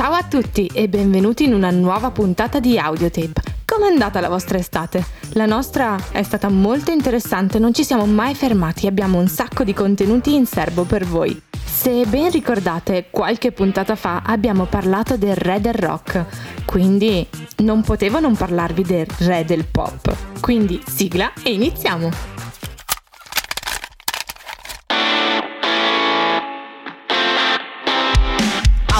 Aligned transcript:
Ciao 0.00 0.14
a 0.14 0.22
tutti 0.22 0.64
e 0.72 0.88
benvenuti 0.88 1.44
in 1.44 1.52
una 1.52 1.70
nuova 1.70 2.10
puntata 2.10 2.58
di 2.58 2.78
Audiotape. 2.78 3.42
Com'è 3.66 3.86
andata 3.86 4.18
la 4.20 4.30
vostra 4.30 4.56
estate? 4.56 5.04
La 5.34 5.44
nostra 5.44 5.98
è 6.10 6.22
stata 6.22 6.48
molto 6.48 6.90
interessante, 6.90 7.58
non 7.58 7.74
ci 7.74 7.84
siamo 7.84 8.06
mai 8.06 8.34
fermati, 8.34 8.86
abbiamo 8.86 9.18
un 9.18 9.28
sacco 9.28 9.62
di 9.62 9.74
contenuti 9.74 10.34
in 10.34 10.46
serbo 10.46 10.84
per 10.84 11.04
voi. 11.04 11.38
Se 11.52 12.06
ben 12.06 12.30
ricordate, 12.30 13.08
qualche 13.10 13.52
puntata 13.52 13.94
fa 13.94 14.22
abbiamo 14.24 14.64
parlato 14.64 15.18
del 15.18 15.36
re 15.36 15.60
del 15.60 15.74
rock, 15.74 16.64
quindi 16.64 17.28
non 17.56 17.82
potevo 17.82 18.20
non 18.20 18.34
parlarvi 18.34 18.82
del 18.82 19.06
re 19.18 19.44
del 19.44 19.66
pop. 19.66 20.16
Quindi 20.40 20.80
sigla 20.86 21.30
e 21.42 21.52
iniziamo! 21.52 22.39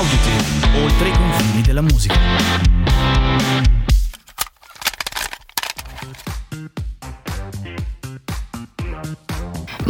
Audite, 0.00 0.30
oltre 0.82 1.08
i 1.08 1.12
confini 1.12 1.60
della 1.60 1.82
musica. 1.82 2.18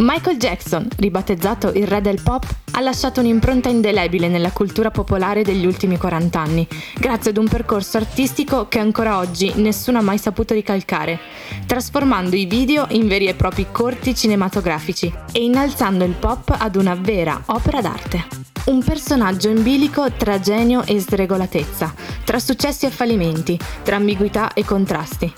Michael 0.03 0.37
Jackson, 0.37 0.87
ribattezzato 0.97 1.71
il 1.75 1.85
re 1.85 2.01
del 2.01 2.21
pop, 2.23 2.43
ha 2.71 2.79
lasciato 2.79 3.19
un'impronta 3.19 3.69
indelebile 3.69 4.29
nella 4.29 4.51
cultura 4.51 4.89
popolare 4.89 5.43
degli 5.43 5.63
ultimi 5.63 5.95
40 5.95 6.39
anni, 6.39 6.67
grazie 6.97 7.29
ad 7.29 7.37
un 7.37 7.47
percorso 7.47 7.97
artistico 7.97 8.67
che 8.67 8.79
ancora 8.79 9.19
oggi 9.19 9.53
nessuno 9.57 9.99
ha 9.99 10.01
mai 10.01 10.17
saputo 10.17 10.55
ricalcare, 10.55 11.19
trasformando 11.67 12.35
i 12.35 12.45
video 12.45 12.87
in 12.89 13.07
veri 13.07 13.27
e 13.27 13.35
propri 13.35 13.67
corti 13.71 14.15
cinematografici 14.15 15.13
e 15.31 15.43
innalzando 15.43 16.03
il 16.03 16.13
pop 16.13 16.55
ad 16.57 16.75
una 16.77 16.95
vera 16.95 17.39
opera 17.47 17.79
d'arte. 17.79 18.25
Un 18.65 18.83
personaggio 18.83 19.49
in 19.49 19.61
bilico 19.61 20.11
tra 20.13 20.39
genio 20.39 20.83
e 20.83 20.99
sregolatezza, 20.99 21.93
tra 22.23 22.39
successi 22.39 22.87
e 22.87 22.89
fallimenti, 22.89 23.59
tra 23.83 23.97
ambiguità 23.97 24.53
e 24.53 24.65
contrasti. 24.65 25.31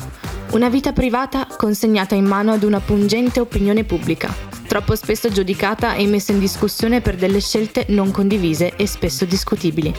Una 0.51 0.69
vita 0.69 0.93
privata 0.93 1.47
consegnata 1.57 2.15
in 2.15 2.25
mano 2.25 2.51
ad 2.51 2.61
una 2.63 2.79
pungente 2.79 3.39
opinione 3.39 3.85
pubblica, 3.85 4.51
troppo 4.73 4.95
spesso 4.95 5.29
giudicata 5.29 5.93
e 5.93 6.07
messa 6.07 6.31
in 6.31 6.39
discussione 6.39 6.99
per 6.99 7.15
delle 7.15 7.39
scelte 7.41 7.85
non 7.89 8.09
condivise 8.09 8.73
e 8.75 8.87
spesso 8.87 9.23
discutibili. 9.23 9.93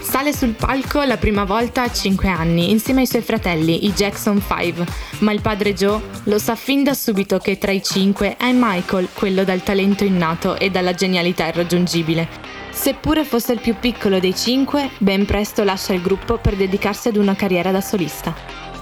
Sale 0.00 0.32
sul 0.32 0.54
palco 0.54 1.02
la 1.02 1.18
prima 1.18 1.44
volta 1.44 1.82
a 1.82 1.92
5 1.92 2.26
anni 2.30 2.70
insieme 2.70 3.00
ai 3.00 3.06
suoi 3.06 3.20
fratelli, 3.20 3.84
i 3.84 3.92
Jackson 3.92 4.42
5, 4.42 4.86
ma 5.18 5.30
il 5.30 5.42
padre 5.42 5.74
Joe 5.74 6.00
lo 6.22 6.38
sa 6.38 6.54
fin 6.54 6.82
da 6.82 6.94
subito 6.94 7.36
che 7.36 7.58
tra 7.58 7.70
i 7.70 7.82
cinque 7.82 8.38
è 8.38 8.50
Michael 8.50 9.10
quello 9.12 9.44
dal 9.44 9.62
talento 9.62 10.04
innato 10.04 10.56
e 10.56 10.70
dalla 10.70 10.94
genialità 10.94 11.48
irraggiungibile. 11.48 12.26
Seppure 12.70 13.26
fosse 13.26 13.52
il 13.52 13.60
più 13.60 13.74
piccolo 13.78 14.20
dei 14.20 14.34
cinque, 14.34 14.88
ben 14.96 15.26
presto 15.26 15.64
lascia 15.64 15.92
il 15.92 16.00
gruppo 16.00 16.38
per 16.38 16.56
dedicarsi 16.56 17.08
ad 17.08 17.16
una 17.16 17.36
carriera 17.36 17.70
da 17.70 17.82
solista. 17.82 18.34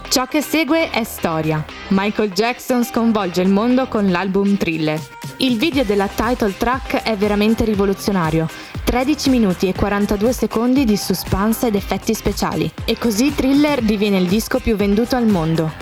Ciò 0.09 0.27
che 0.27 0.41
segue 0.41 0.91
è 0.91 1.03
storia. 1.03 1.65
Michael 1.89 2.31
Jackson 2.31 2.85
sconvolge 2.85 3.43
il 3.43 3.49
mondo 3.49 3.89
con 3.89 4.09
l'album 4.09 4.57
Thriller. 4.57 5.01
Il 5.39 5.59
video 5.59 5.85
della 5.85 6.09
title 6.09 6.55
track 6.57 7.03
è 7.03 7.17
veramente 7.17 7.65
rivoluzionario. 7.65 8.49
13 8.85 9.31
minuti 9.31 9.69
e 9.69 9.75
42 9.75 10.33
secondi 10.33 10.85
di 10.85 10.97
suspense 10.97 11.67
ed 11.67 11.75
effetti 11.75 12.15
speciali. 12.15 12.71
E 12.85 12.99
così 12.99 13.35
Thriller 13.35 13.81
diviene 13.83 14.19
il 14.19 14.29
disco 14.29 14.61
più 14.61 14.77
venduto 14.77 15.17
al 15.17 15.27
mondo. 15.27 15.73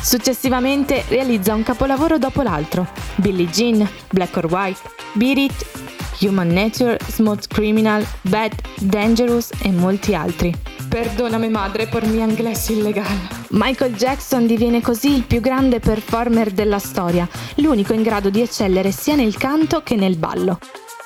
Successivamente 0.00 1.04
realizza 1.08 1.54
un 1.54 1.62
capolavoro 1.62 2.18
dopo 2.18 2.42
l'altro. 2.42 2.88
Billie 3.16 3.48
Jean, 3.48 3.88
Black 4.10 4.36
or 4.36 4.46
White, 4.46 4.80
Beat 5.12 5.38
It, 5.38 5.66
Human 6.20 6.48
Nature, 6.48 6.98
Smooth 7.06 7.46
Criminal, 7.48 8.06
Bad, 8.22 8.52
Dangerous 8.80 9.50
e 9.62 9.70
molti 9.70 10.14
altri. 10.14 10.54
Perdonami 10.96 11.50
madre 11.50 11.86
per 11.88 12.06
mio 12.06 12.26
inglese 12.26 12.72
illegale. 12.72 13.28
Michael 13.50 13.94
Jackson 13.94 14.46
diviene 14.46 14.80
così 14.80 15.14
il 15.14 15.24
più 15.24 15.40
grande 15.40 15.78
performer 15.78 16.50
della 16.52 16.78
storia, 16.78 17.28
l'unico 17.56 17.92
in 17.92 18.00
grado 18.00 18.30
di 18.30 18.40
eccellere 18.40 18.92
sia 18.92 19.14
nel 19.14 19.36
canto 19.36 19.82
che 19.82 19.94
nel 19.94 20.16
ballo. 20.16 20.58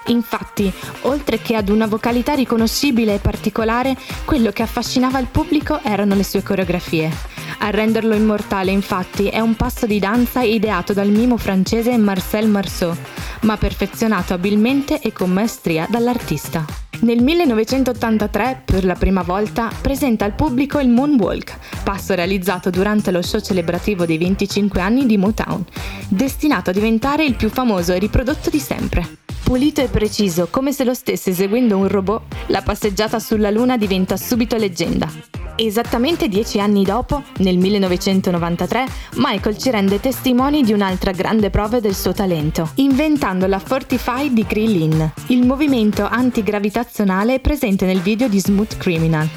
Infatti, 0.07 0.73
oltre 1.03 1.41
che 1.43 1.57
ad 1.57 1.69
una 1.71 1.89
vocalità 1.89 2.35
riconoscibile 2.35 3.15
e 3.15 3.19
particolare, 3.19 3.97
quello 4.25 4.53
che 4.53 4.63
affascinava 4.63 5.19
il 5.19 5.27
pubblico 5.27 5.81
erano 5.83 6.15
le 6.15 6.23
sue 6.23 6.45
coreografie. 6.45 7.11
A 7.59 7.71
renderlo 7.71 8.15
immortale, 8.15 8.71
infatti, 8.71 9.27
è 9.27 9.41
un 9.41 9.57
passo 9.57 9.87
di 9.87 9.99
danza 9.99 10.43
ideato 10.43 10.93
dal 10.93 11.09
mimo 11.09 11.37
francese 11.37 11.99
Marcel 11.99 12.47
Marceau, 12.47 12.95
ma 13.41 13.57
perfezionato 13.57 14.35
abilmente 14.35 15.01
e 15.01 15.13
con 15.13 15.33
maestria 15.33 15.89
dall'artista. 15.91 16.90
Nel 17.03 17.23
1983, 17.23 18.63
per 18.63 18.85
la 18.85 18.95
prima 18.95 19.23
volta, 19.23 19.71
presenta 19.81 20.27
al 20.27 20.35
pubblico 20.35 20.79
il 20.81 20.89
Moonwalk, 20.91 21.57
passo 21.83 22.15
realizzato 22.15 22.69
durante 22.69 23.11
lo 23.11 23.23
show 23.23 23.41
celebrativo 23.41 24.05
dei 24.05 24.19
25 24.19 24.83
anni 24.83 25.07
di 25.07 25.17
Motown, 25.17 25.65
destinato 26.09 26.69
a 26.69 26.73
diventare 26.75 27.25
il 27.25 27.37
più 27.37 27.49
famoso 27.49 27.95
e 27.95 27.99
riprodotto 27.99 28.51
di 28.51 28.59
sempre. 28.59 29.30
Pulito 29.51 29.81
e 29.81 29.89
preciso, 29.89 30.47
come 30.49 30.71
se 30.71 30.85
lo 30.85 30.95
stesse 30.95 31.31
eseguendo 31.31 31.77
un 31.77 31.89
robot, 31.89 32.23
la 32.47 32.63
passeggiata 32.63 33.19
sulla 33.19 33.51
Luna 33.51 33.77
diventa 33.77 34.17
subito 34.17 34.57
leggenda. 34.57 35.11
Esattamente 35.57 36.29
dieci 36.29 36.61
anni 36.61 36.85
dopo, 36.85 37.25
nel 37.39 37.59
1993, 37.59 38.87
Michael 39.17 39.59
ci 39.59 39.71
rende 39.71 39.99
testimoni 39.99 40.63
di 40.63 40.73
un'altra 40.73 41.11
grande 41.11 41.51
prova 41.51 41.81
del 41.81 41.97
suo 41.97 42.13
talento, 42.13 42.71
inventando 42.77 43.49
la 43.49 43.59
Fortify 43.59 44.33
di 44.33 44.47
Krillin, 44.47 45.15
il 45.27 45.45
movimento 45.45 46.07
antigravitazionale 46.09 47.41
presente 47.41 47.87
nel 47.87 47.99
video 47.99 48.29
di 48.29 48.39
Smooth 48.39 48.77
Criminal. 48.77 49.29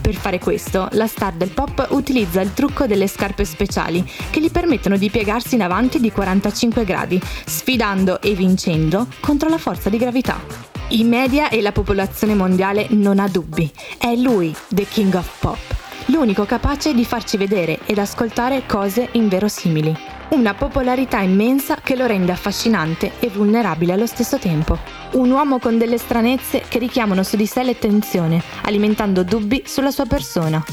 Per 0.00 0.14
fare 0.14 0.38
questo, 0.38 0.88
la 0.92 1.06
star 1.06 1.32
del 1.34 1.50
pop 1.50 1.86
utilizza 1.90 2.40
il 2.40 2.52
trucco 2.52 2.86
delle 2.86 3.06
scarpe 3.06 3.44
speciali 3.44 4.04
che 4.30 4.40
gli 4.40 4.50
permettono 4.50 4.96
di 4.96 5.10
piegarsi 5.10 5.54
in 5.54 5.62
avanti 5.62 6.00
di 6.00 6.10
45 6.10 6.84
gradi, 6.84 7.20
sfidando 7.46 8.20
e 8.20 8.34
vincendo 8.34 9.06
contro 9.20 9.48
la 9.48 9.58
forza 9.58 9.88
di 9.88 9.98
gravità. 9.98 10.40
I 10.88 11.04
media 11.04 11.48
e 11.48 11.60
la 11.60 11.72
popolazione 11.72 12.34
mondiale 12.34 12.86
non 12.90 13.18
ha 13.20 13.28
dubbi. 13.28 13.70
È 13.96 14.14
lui, 14.16 14.54
The 14.68 14.86
King 14.86 15.14
of 15.14 15.38
Pop, 15.38 15.58
l'unico 16.06 16.44
capace 16.44 16.94
di 16.94 17.04
farci 17.04 17.36
vedere 17.36 17.78
ed 17.86 17.98
ascoltare 17.98 18.64
cose 18.66 19.08
inverosimili. 19.12 20.19
Una 20.30 20.54
popolarità 20.54 21.18
immensa 21.18 21.78
che 21.82 21.96
lo 21.96 22.06
rende 22.06 22.30
affascinante 22.30 23.18
e 23.18 23.28
vulnerabile 23.28 23.94
allo 23.94 24.06
stesso 24.06 24.38
tempo. 24.38 24.78
Un 25.14 25.28
uomo 25.28 25.58
con 25.58 25.76
delle 25.76 25.98
stranezze 25.98 26.62
che 26.68 26.78
richiamano 26.78 27.24
su 27.24 27.36
di 27.36 27.46
sé 27.46 27.64
l'attenzione, 27.64 28.40
alimentando 28.62 29.24
dubbi 29.24 29.64
sulla 29.66 29.90
sua 29.90 30.06
persona. 30.06 30.64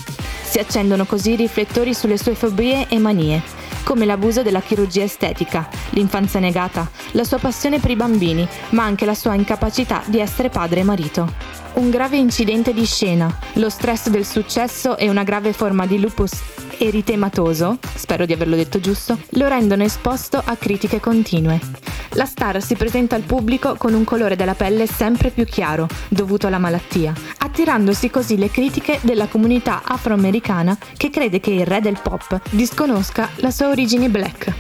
Si 0.44 0.60
accendono 0.60 1.06
così 1.06 1.36
riflettori 1.36 1.96
sulle 1.96 2.18
sue 2.18 2.36
fobie 2.36 2.88
e 2.88 3.00
manie, 3.00 3.42
come 3.88 4.04
l'abuso 4.04 4.44
della 4.44 4.60
chirurgia 4.60 5.04
estetica, 5.04 5.66
l'infanzia 5.92 6.42
negata, 6.42 6.92
la 7.12 7.24
sua 7.24 7.38
passione 7.38 7.80
per 7.80 7.92
i 7.92 7.96
bambini, 7.96 8.46
ma 8.72 8.84
anche 8.84 9.06
la 9.06 9.14
sua 9.14 9.34
incapacità 9.34 10.04
di 10.08 10.20
essere 10.20 10.50
padre 10.50 10.82
e 10.82 10.84
marito. 10.84 11.32
Un 11.76 11.90
grave 11.90 12.18
incidente 12.18 12.74
di 12.74 12.86
scena, 12.86 13.34
lo 13.54 13.70
stress 13.70 14.10
del 14.10 14.26
successo 14.26 14.98
e 14.98 15.08
una 15.08 15.24
grave 15.24 15.54
forma 15.54 15.86
di 15.86 16.02
lupus 16.02 16.34
eritematoso, 16.80 17.80
spero 17.96 18.26
di 18.26 18.34
averlo 18.34 18.58
detto 18.58 18.82
giusto, 18.82 19.18
lo 19.32 19.48
rendono 19.48 19.84
esposto 19.84 20.42
a 20.44 20.58
critiche 20.58 21.00
continue. 21.00 21.58
La 22.12 22.26
star 22.26 22.62
si 22.62 22.76
presenta 22.76 23.16
al 23.16 23.22
pubblico 23.22 23.76
con 23.78 23.94
un 23.94 24.04
colore 24.04 24.36
della 24.36 24.56
pelle 24.56 24.86
sempre 24.86 25.30
più 25.30 25.46
chiaro, 25.46 25.88
dovuto 26.10 26.48
alla 26.48 26.58
malattia, 26.58 27.14
attirandosi 27.58 28.12
così 28.12 28.38
le 28.38 28.52
critiche 28.52 29.00
della 29.02 29.26
comunità 29.26 29.82
afroamericana 29.84 30.78
che 30.96 31.10
crede 31.10 31.40
che 31.40 31.50
il 31.50 31.66
re 31.66 31.82
del 31.82 31.98
pop 32.00 32.40
disconosca 32.52 33.30
la 33.38 33.50
sua 33.50 33.70
origine 33.70 34.10
black. 34.10 34.54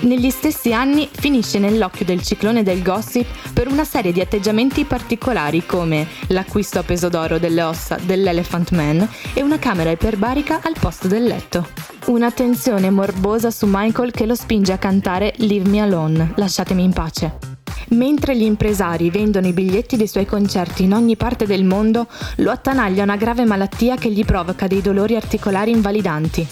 Negli 0.00 0.28
stessi 0.30 0.72
anni 0.72 1.08
finisce 1.10 1.60
nell'occhio 1.60 2.04
del 2.04 2.22
ciclone 2.22 2.64
del 2.64 2.82
gossip 2.82 3.52
per 3.52 3.68
una 3.68 3.84
serie 3.84 4.10
di 4.10 4.20
atteggiamenti 4.20 4.84
particolari 4.84 5.64
come 5.64 6.08
l'acquisto 6.26 6.80
a 6.80 6.82
peso 6.82 7.08
d'oro 7.08 7.38
delle 7.38 7.62
ossa 7.62 7.96
dell'Elephant 8.02 8.72
Man 8.72 9.08
e 9.32 9.42
una 9.42 9.60
camera 9.60 9.92
iperbarica 9.92 10.58
al 10.64 10.74
posto 10.78 11.06
del 11.06 11.22
letto. 11.22 11.68
Un'attenzione 12.06 12.90
morbosa 12.90 13.52
su 13.52 13.66
Michael 13.68 14.10
che 14.10 14.26
lo 14.26 14.34
spinge 14.34 14.72
a 14.72 14.78
cantare 14.78 15.32
Leave 15.36 15.68
Me 15.68 15.80
Alone, 15.80 16.32
lasciatemi 16.34 16.82
in 16.82 16.92
pace. 16.92 17.55
Mentre 17.88 18.36
gli 18.36 18.42
impresari 18.42 19.10
vendono 19.10 19.46
i 19.46 19.52
biglietti 19.52 19.96
dei 19.96 20.08
suoi 20.08 20.26
concerti 20.26 20.84
in 20.84 20.94
ogni 20.94 21.16
parte 21.16 21.46
del 21.46 21.64
mondo, 21.64 22.06
lo 22.36 22.50
attanaglia 22.50 23.02
una 23.02 23.16
grave 23.16 23.44
malattia 23.44 23.96
che 23.96 24.10
gli 24.10 24.24
provoca 24.24 24.66
dei 24.66 24.80
dolori 24.80 25.16
articolari 25.16 25.70
invalidanti 25.70 26.46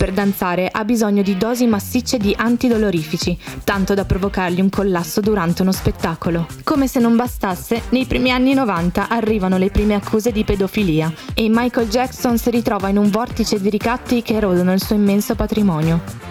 per 0.00 0.12
danzare 0.12 0.70
ha 0.72 0.82
bisogno 0.82 1.20
di 1.20 1.36
dosi 1.36 1.66
massicce 1.66 2.16
di 2.16 2.34
antidolorifici, 2.34 3.38
tanto 3.64 3.92
da 3.92 4.06
provocargli 4.06 4.62
un 4.62 4.70
collasso 4.70 5.20
durante 5.20 5.60
uno 5.60 5.72
spettacolo. 5.72 6.46
Come 6.64 6.86
se 6.86 7.00
non 7.00 7.16
bastasse, 7.16 7.82
nei 7.90 8.06
primi 8.06 8.30
anni 8.30 8.54
90 8.54 9.10
arrivano 9.10 9.58
le 9.58 9.68
prime 9.68 9.94
accuse 9.94 10.32
di 10.32 10.42
pedofilia 10.42 11.12
e 11.34 11.48
Michael 11.50 11.90
Jackson 11.90 12.38
si 12.38 12.48
ritrova 12.48 12.88
in 12.88 12.96
un 12.96 13.10
vortice 13.10 13.60
di 13.60 13.68
ricatti 13.68 14.22
che 14.22 14.36
erodono 14.36 14.72
il 14.72 14.82
suo 14.82 14.94
immenso 14.94 15.34
patrimonio. 15.34 16.29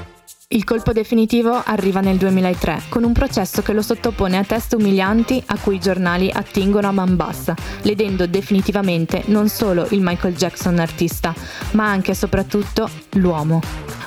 Il 0.51 0.63
colpo 0.63 0.93
definitivo 0.93 1.61
arriva 1.63 1.99
nel 1.99 2.17
2003 2.17 2.85
con 2.89 3.03
un 3.03 3.13
processo 3.13 3.61
che 3.61 3.71
lo 3.71 3.83
sottopone 3.83 4.35
a 4.35 4.43
test 4.43 4.73
umilianti 4.73 5.43
a 5.45 5.59
cui 5.59 5.75
i 5.75 5.79
giornali 5.79 6.31
attingono 6.33 6.87
a 6.87 6.91
man 6.91 7.15
bassa, 7.15 7.53
ledendo 7.83 8.25
definitivamente 8.25 9.21
non 9.27 9.47
solo 9.47 9.85
il 9.91 10.01
Michael 10.01 10.35
Jackson 10.35 10.79
artista, 10.79 11.35
ma 11.73 11.87
anche 11.87 12.11
e 12.11 12.15
soprattutto 12.15 12.89
l'uomo. 13.17 13.61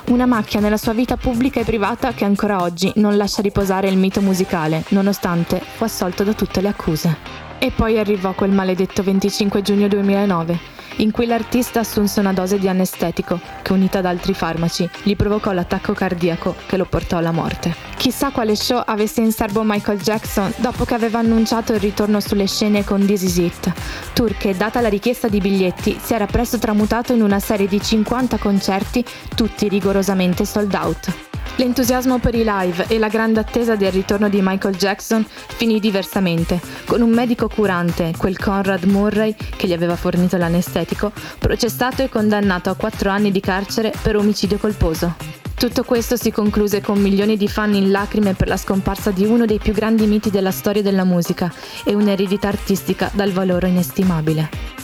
Una 0.07 0.25
macchia 0.25 0.59
nella 0.59 0.75
sua 0.75 0.91
vita 0.91 1.15
pubblica 1.15 1.61
e 1.61 1.63
privata 1.63 2.11
che 2.11 2.25
ancora 2.25 2.61
oggi 2.61 2.91
non 2.95 3.15
lascia 3.15 3.41
riposare 3.41 3.87
il 3.87 3.97
mito 3.97 4.19
musicale, 4.19 4.83
nonostante 4.89 5.61
fu 5.61 5.85
assolto 5.85 6.25
da 6.25 6.33
tutte 6.33 6.59
le 6.59 6.67
accuse. 6.67 7.42
E 7.63 7.71
poi 7.71 7.97
arrivò 7.97 8.33
quel 8.33 8.51
maledetto 8.51 9.03
25 9.03 9.61
giugno 9.61 9.87
2009 9.87 10.59
in 10.97 11.11
cui 11.11 11.25
l'artista 11.25 11.79
assunse 11.79 12.19
una 12.19 12.33
dose 12.33 12.59
di 12.59 12.67
anestetico 12.67 13.39
che 13.61 13.71
unita 13.71 13.99
ad 13.99 14.05
altri 14.05 14.33
farmaci 14.33 14.87
gli 15.03 15.15
provocò 15.15 15.53
l'attacco 15.53 15.93
cardiaco 15.93 16.55
che 16.65 16.75
lo 16.75 16.83
portò 16.83 17.17
alla 17.17 17.31
morte. 17.31 17.73
Chissà 17.95 18.31
quale 18.31 18.57
show 18.57 18.81
avesse 18.85 19.21
in 19.21 19.31
serbo 19.31 19.63
Michael 19.63 20.01
Jackson 20.01 20.53
dopo 20.57 20.83
che 20.83 20.93
aveva 20.93 21.19
annunciato 21.19 21.71
il 21.71 21.79
ritorno 21.79 22.19
sulle 22.19 22.47
scene 22.47 22.83
con 22.83 23.05
This 23.05 23.21
Is 23.21 23.37
It, 23.37 23.71
tour 24.11 24.35
che 24.35 24.57
data 24.57 24.81
la 24.81 24.89
richiesta 24.89 25.29
di 25.29 25.39
biglietti 25.39 25.97
si 26.03 26.13
era 26.13 26.25
presto 26.25 26.59
tramutato 26.59 27.13
in 27.13 27.21
una 27.21 27.39
serie 27.39 27.67
di 27.67 27.81
50 27.81 28.39
concerti 28.39 29.05
tutti 29.35 29.69
rigorosamente 29.69 30.43
sold 30.43 30.73
out. 30.73 31.32
L'entusiasmo 31.55 32.17
per 32.17 32.33
i 32.33 32.43
live 32.43 32.87
e 32.87 32.97
la 32.97 33.07
grande 33.07 33.39
attesa 33.39 33.75
del 33.75 33.91
ritorno 33.91 34.27
di 34.27 34.39
Michael 34.41 34.75
Jackson 34.75 35.25
finì 35.27 35.79
diversamente, 35.79 36.59
con 36.85 37.01
un 37.01 37.11
medico 37.11 37.47
curante, 37.47 38.13
quel 38.17 38.37
Conrad 38.39 38.83
Murray, 38.85 39.35
che 39.55 39.67
gli 39.67 39.73
aveva 39.73 39.95
fornito 39.95 40.35
l'anestetico, 40.37 41.11
processato 41.37 42.01
e 42.01 42.09
condannato 42.09 42.69
a 42.69 42.75
quattro 42.75 43.11
anni 43.11 43.31
di 43.31 43.39
carcere 43.39 43.93
per 44.01 44.15
omicidio 44.15 44.57
colposo. 44.57 45.15
Tutto 45.55 45.83
questo 45.83 46.17
si 46.17 46.31
concluse 46.31 46.81
con 46.81 46.99
milioni 46.99 47.37
di 47.37 47.47
fan 47.47 47.73
in 47.75 47.91
lacrime 47.91 48.33
per 48.33 48.47
la 48.47 48.57
scomparsa 48.57 49.11
di 49.11 49.23
uno 49.23 49.45
dei 49.45 49.59
più 49.59 49.71
grandi 49.71 50.07
miti 50.07 50.29
della 50.29 50.51
storia 50.51 50.81
della 50.81 51.05
musica 51.05 51.53
e 51.85 51.93
un'eredità 51.93 52.49
artistica 52.49 53.09
dal 53.13 53.31
valore 53.31 53.69
inestimabile. 53.69 54.82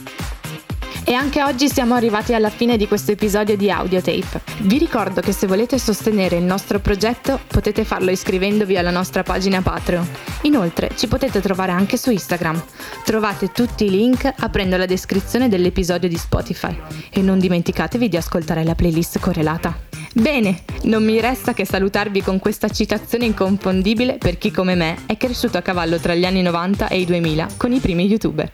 E 1.09 1.13
anche 1.13 1.41
oggi 1.41 1.67
siamo 1.69 1.95
arrivati 1.95 2.35
alla 2.35 2.51
fine 2.51 2.77
di 2.77 2.87
questo 2.87 3.09
episodio 3.09 3.57
di 3.57 3.71
Audiotape. 3.71 4.41
Vi 4.59 4.77
ricordo 4.77 5.21
che 5.21 5.31
se 5.31 5.47
volete 5.47 5.79
sostenere 5.79 6.35
il 6.35 6.43
nostro 6.43 6.79
progetto 6.79 7.39
potete 7.47 7.83
farlo 7.83 8.11
iscrivendovi 8.11 8.77
alla 8.77 8.91
nostra 8.91 9.23
pagina 9.23 9.59
Patreon. 9.59 10.07
Inoltre 10.43 10.91
ci 10.95 11.07
potete 11.07 11.41
trovare 11.41 11.71
anche 11.71 11.97
su 11.97 12.11
Instagram. 12.11 12.63
Trovate 13.03 13.51
tutti 13.51 13.85
i 13.85 13.89
link 13.89 14.31
aprendo 14.37 14.77
la 14.77 14.85
descrizione 14.85 15.49
dell'episodio 15.49 16.07
di 16.07 16.15
Spotify. 16.15 16.77
E 17.09 17.23
non 17.23 17.39
dimenticatevi 17.39 18.07
di 18.07 18.15
ascoltare 18.15 18.63
la 18.63 18.75
playlist 18.75 19.17
correlata. 19.17 19.75
Bene, 20.13 20.61
non 20.83 21.03
mi 21.03 21.19
resta 21.19 21.53
che 21.53 21.65
salutarvi 21.65 22.21
con 22.21 22.37
questa 22.37 22.69
citazione 22.69 23.25
inconfondibile 23.25 24.19
per 24.19 24.37
chi 24.37 24.51
come 24.51 24.75
me 24.75 24.95
è 25.07 25.17
cresciuto 25.17 25.57
a 25.57 25.63
cavallo 25.63 25.97
tra 25.97 26.13
gli 26.13 26.25
anni 26.25 26.43
90 26.43 26.87
e 26.87 26.99
i 26.99 27.05
2000 27.05 27.47
con 27.57 27.71
i 27.71 27.79
primi 27.79 28.05
youtuber. 28.05 28.51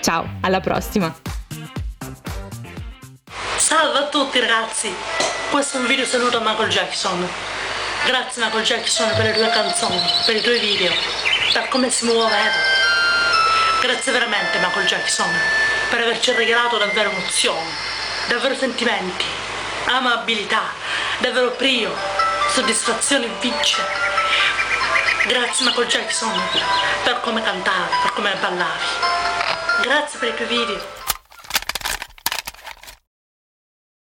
Ciao, 0.00 0.26
alla 0.40 0.60
prossima! 0.60 1.37
Salve 3.68 3.98
a 3.98 4.06
tutti 4.06 4.40
ragazzi, 4.40 4.96
questo 5.50 5.76
è 5.76 5.80
un 5.80 5.86
video 5.86 6.06
saluto 6.06 6.38
a 6.38 6.40
Michael 6.40 6.70
Jackson. 6.70 7.28
Grazie 8.06 8.42
Michael 8.42 8.64
Jackson 8.64 9.14
per 9.14 9.26
le 9.26 9.32
tue 9.34 9.50
canzoni, 9.50 10.00
per 10.24 10.36
i 10.36 10.40
tuoi 10.40 10.58
video, 10.58 10.90
per 11.52 11.68
come 11.68 11.90
si 11.90 12.06
muoveva. 12.06 12.50
Grazie 13.82 14.12
veramente 14.12 14.56
Michael 14.56 14.86
Jackson 14.86 15.30
per 15.90 16.00
averci 16.00 16.32
regalato 16.32 16.78
davvero 16.78 17.10
emozioni, 17.10 17.70
davvero 18.28 18.54
sentimenti, 18.54 19.26
amabilità, 19.84 20.62
davvero 21.18 21.54
brio, 21.58 21.94
soddisfazione 22.54 23.26
e 23.26 23.30
vince. 23.38 23.82
Grazie 25.26 25.66
Michael 25.66 25.88
Jackson 25.88 26.32
per 27.04 27.20
come 27.20 27.42
cantavi, 27.42 27.96
per 28.00 28.12
come 28.14 28.34
ballavi. 28.40 28.84
Grazie 29.82 30.18
per 30.18 30.28
i 30.30 30.34
tuoi 30.36 30.48
video. 30.48 30.97